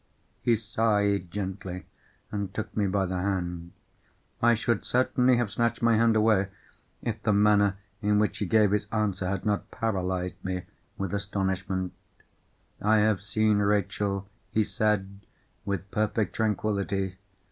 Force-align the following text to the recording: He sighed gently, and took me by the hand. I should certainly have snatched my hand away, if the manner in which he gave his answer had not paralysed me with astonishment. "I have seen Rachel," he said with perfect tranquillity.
He 0.41 0.55
sighed 0.55 1.29
gently, 1.29 1.85
and 2.31 2.51
took 2.55 2.75
me 2.75 2.87
by 2.87 3.05
the 3.05 3.19
hand. 3.19 3.71
I 4.41 4.55
should 4.55 4.83
certainly 4.83 5.37
have 5.37 5.51
snatched 5.51 5.83
my 5.83 5.95
hand 5.95 6.15
away, 6.15 6.47
if 7.03 7.21
the 7.21 7.31
manner 7.31 7.77
in 8.01 8.17
which 8.17 8.39
he 8.39 8.47
gave 8.47 8.71
his 8.71 8.87
answer 8.91 9.27
had 9.27 9.45
not 9.45 9.69
paralysed 9.69 10.43
me 10.43 10.63
with 10.97 11.13
astonishment. 11.13 11.93
"I 12.81 12.97
have 12.97 13.21
seen 13.21 13.59
Rachel," 13.59 14.27
he 14.49 14.63
said 14.63 15.19
with 15.65 15.91
perfect 15.91 16.33
tranquillity. 16.35 17.17